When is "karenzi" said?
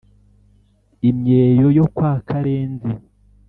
2.27-2.91